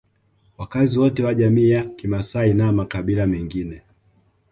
Wakazi 0.57 0.99
wote 0.99 1.23
wa 1.23 1.33
jamii 1.35 1.69
ya 1.69 1.83
kimasai 1.83 2.53
na 2.53 2.71
makabila 2.71 3.27
mengine 3.27 3.81